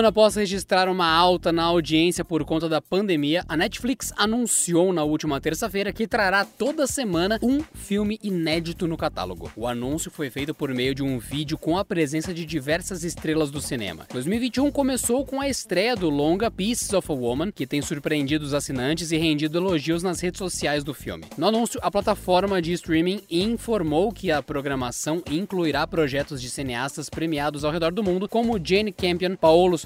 [0.00, 5.04] Ano após registrar uma alta na audiência por conta da pandemia, a Netflix anunciou na
[5.04, 9.52] última terça-feira que trará toda semana um filme inédito no catálogo.
[9.54, 13.50] O anúncio foi feito por meio de um vídeo com a presença de diversas estrelas
[13.50, 14.06] do cinema.
[14.10, 18.54] 2021 começou com a estreia do longa Pieces of a Woman, que tem surpreendido os
[18.54, 21.26] assinantes e rendido elogios nas redes sociais do filme.
[21.36, 27.66] No anúncio, a plataforma de streaming informou que a programação incluirá projetos de cineastas premiados
[27.66, 29.76] ao redor do mundo, como Jane Campion, Paolo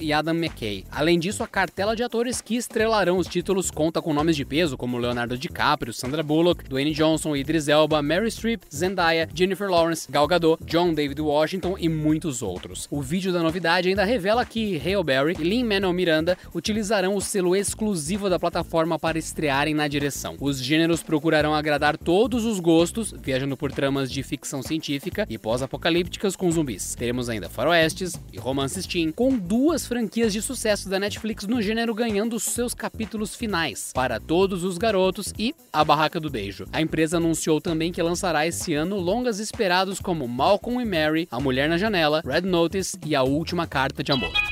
[0.00, 0.84] e Adam McKay.
[0.90, 4.76] Além disso, a cartela de atores que estrelarão os títulos conta com nomes de peso
[4.76, 10.26] como Leonardo DiCaprio, Sandra Bullock, Dwayne Johnson, Idris Elba, Mary Streep, Zendaya, Jennifer Lawrence, Gal
[10.26, 12.88] Gadot, John David Washington e muitos outros.
[12.90, 17.54] O vídeo da novidade ainda revela que Hale Berry e Lin-Manuel Miranda utilizarão o selo
[17.54, 20.36] exclusivo da plataforma para estrearem na direção.
[20.40, 26.36] Os gêneros procurarão agradar todos os gostos, viajando por tramas de ficção científica e pós-apocalípticas
[26.36, 26.94] com zumbis.
[26.94, 31.94] Teremos ainda faroestes e romances teen, com duas franquias de sucesso da Netflix no gênero
[31.94, 36.66] ganhando seus capítulos finais, Para Todos os Garotos e A Barraca do Beijo.
[36.72, 41.40] A empresa anunciou também que lançará esse ano longas esperados como Malcolm e Mary, A
[41.40, 44.51] Mulher na Janela, Red Notice e A Última Carta de Amor.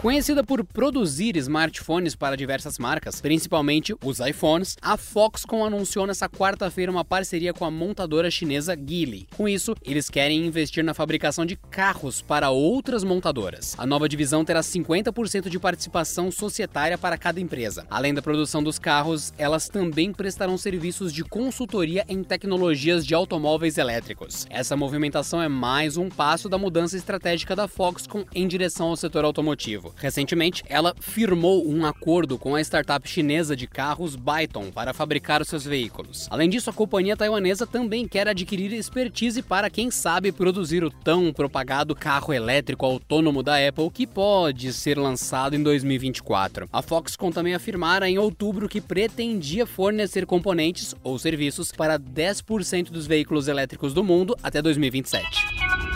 [0.00, 6.90] Conhecida por produzir smartphones para diversas marcas, principalmente os iPhones, a Foxconn anunciou nesta quarta-feira
[6.90, 9.28] uma parceria com a montadora chinesa Geely.
[9.36, 13.74] Com isso, eles querem investir na fabricação de carros para outras montadoras.
[13.76, 17.86] A nova divisão terá 50% de participação societária para cada empresa.
[17.90, 23.76] Além da produção dos carros, elas também prestarão serviços de consultoria em tecnologias de automóveis
[23.76, 24.46] elétricos.
[24.48, 29.26] Essa movimentação é mais um passo da mudança estratégica da Foxconn em direção ao setor
[29.26, 29.89] automotivo.
[29.96, 35.64] Recentemente, ela firmou um acordo com a startup chinesa de carros Byton para fabricar seus
[35.64, 36.26] veículos.
[36.30, 41.32] Além disso, a companhia taiwanesa também quer adquirir expertise para, quem sabe, produzir o tão
[41.32, 46.68] propagado carro elétrico autônomo da Apple que pode ser lançado em 2024.
[46.72, 53.06] A Foxconn também afirmara em outubro que pretendia fornecer componentes ou serviços para 10% dos
[53.06, 55.89] veículos elétricos do mundo até 2027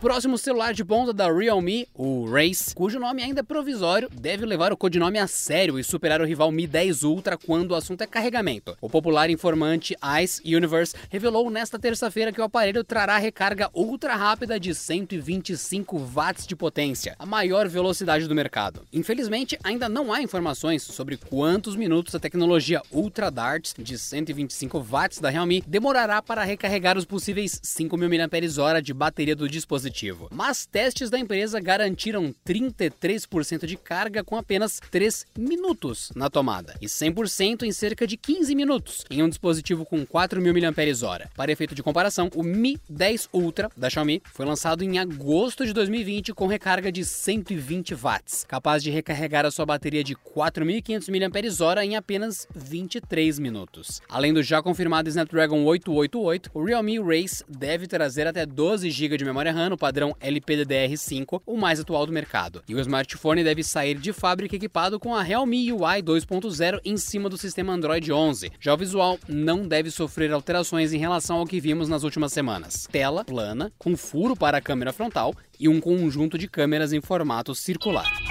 [0.00, 4.72] próximo celular de ponta da Realme, o Race, cujo nome ainda é provisório, deve levar
[4.72, 8.06] o codinome a sério e superar o rival Mi 10 Ultra quando o assunto é
[8.06, 8.76] carregamento.
[8.80, 14.58] O popular informante Ice Universe revelou nesta terça-feira que o aparelho trará recarga ultra rápida
[14.60, 18.82] de 125 watts de potência, a maior velocidade do mercado.
[18.92, 25.18] Infelizmente, ainda não há informações sobre quantos minutos a tecnologia Ultra Dart de 125 watts
[25.18, 30.28] da Realme demorará para recarregar os possíveis 5.000 mAh de bateria do dispositivo positivo.
[30.30, 36.86] Mas testes da empresa garantiram 33% de carga com apenas 3 minutos na tomada e
[36.86, 41.28] 100% em cerca de 15 minutos em um dispositivo com 4.000 mAh.
[41.34, 45.72] Para efeito de comparação, o Mi 10 Ultra da Xiaomi foi lançado em agosto de
[45.72, 51.84] 2020 com recarga de 120 watts, capaz de recarregar a sua bateria de 4.500 mAh
[51.84, 54.02] em apenas 23 minutos.
[54.08, 59.24] Além do já confirmado Snapdragon 888, o Realme Race deve trazer até 12 GB de
[59.24, 62.62] memória RAM padrão LPDDR5, o mais atual do mercado.
[62.68, 67.28] E o smartphone deve sair de fábrica equipado com a Realme UI 2.0 em cima
[67.28, 68.52] do sistema Android 11.
[68.60, 72.86] Já o visual não deve sofrer alterações em relação ao que vimos nas últimas semanas.
[72.90, 77.54] Tela plana, com furo para a câmera frontal e um conjunto de câmeras em formato
[77.54, 78.27] circular.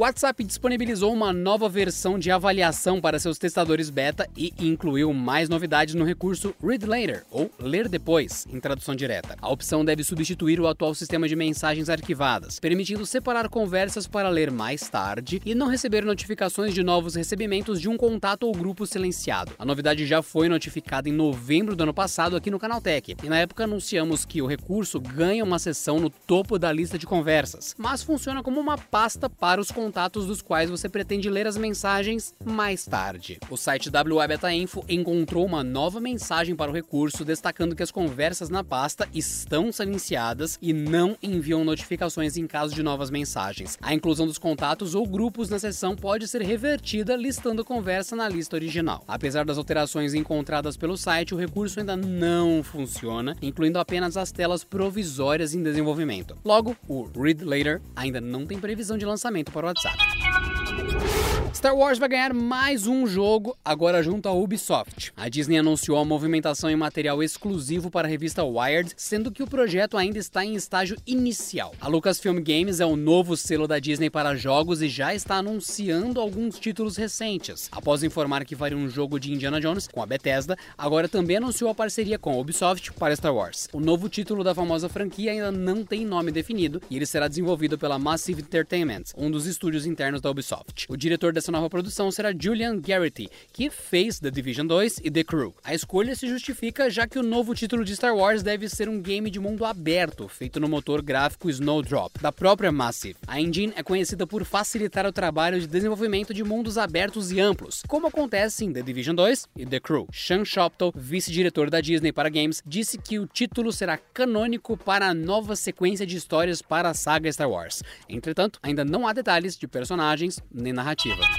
[0.00, 5.94] WhatsApp disponibilizou uma nova versão de avaliação para seus testadores beta e incluiu mais novidades
[5.94, 9.36] no recurso Read Later, ou Ler Depois, em tradução direta.
[9.42, 14.50] A opção deve substituir o atual sistema de mensagens arquivadas, permitindo separar conversas para ler
[14.50, 19.52] mais tarde e não receber notificações de novos recebimentos de um contato ou grupo silenciado.
[19.58, 23.36] A novidade já foi notificada em novembro do ano passado aqui no Canaltech, e na
[23.36, 28.02] época anunciamos que o recurso ganha uma seção no topo da lista de conversas, mas
[28.02, 29.89] funciona como uma pasta para os contatos
[30.26, 33.38] dos quais você pretende ler as mensagens mais tarde.
[33.50, 38.48] O site WWeb Info encontrou uma nova mensagem para o recurso destacando que as conversas
[38.48, 43.76] na pasta estão silenciadas e não enviam notificações em caso de novas mensagens.
[43.82, 48.28] A inclusão dos contatos ou grupos na seção pode ser revertida listando a conversa na
[48.28, 49.04] lista original.
[49.06, 54.64] Apesar das alterações encontradas pelo site, o recurso ainda não funciona, incluindo apenas as telas
[54.64, 56.36] provisórias em desenvolvimento.
[56.44, 59.79] Logo, o Read Later ainda não tem previsão de lançamento para o WhatsApp.
[59.82, 61.29] 아!
[61.52, 65.12] Star Wars vai ganhar mais um jogo, agora junto à Ubisoft.
[65.16, 69.46] A Disney anunciou a movimentação em material exclusivo para a revista Wired, sendo que o
[69.48, 71.74] projeto ainda está em estágio inicial.
[71.80, 76.20] A Lucasfilm Games é o novo selo da Disney para jogos e já está anunciando
[76.20, 77.68] alguns títulos recentes.
[77.72, 81.68] Após informar que faria um jogo de Indiana Jones com a Bethesda, agora também anunciou
[81.68, 83.68] a parceria com a Ubisoft para Star Wars.
[83.72, 87.76] O novo título da famosa franquia ainda não tem nome definido e ele será desenvolvido
[87.76, 90.86] pela Massive Entertainment, um dos estúdios internos da Ubisoft.
[90.88, 95.24] O diretor dessa nova produção será Julian Garrity, que fez The Division 2 e The
[95.24, 95.54] Crew.
[95.64, 99.00] A escolha se justifica já que o novo título de Star Wars deve ser um
[99.00, 103.16] game de mundo aberto, feito no motor gráfico Snowdrop, da própria Massive.
[103.26, 107.82] A engine é conhecida por facilitar o trabalho de desenvolvimento de mundos abertos e amplos,
[107.88, 110.08] como acontece em The Division 2 e The Crew.
[110.12, 115.14] Sean Shopton, vice-diretor da Disney para games, disse que o título será canônico para a
[115.14, 117.82] nova sequência de histórias para a saga Star Wars.
[118.06, 121.29] Entretanto, ainda não há detalhes de personagens nem narrativa.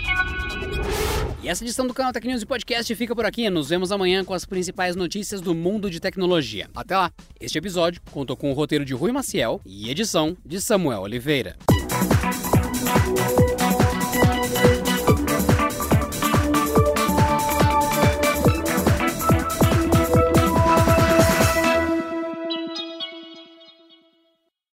[1.43, 3.49] E essa edição do canal Tech News e Podcast fica por aqui.
[3.49, 6.69] Nos vemos amanhã com as principais notícias do mundo de tecnologia.
[6.75, 7.11] Até lá!
[7.39, 11.57] Este episódio contou com o roteiro de Rui Maciel e edição de Samuel Oliveira.